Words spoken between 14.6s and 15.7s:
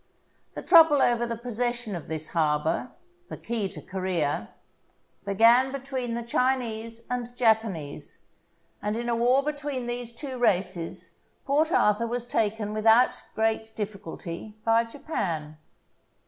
by Japan.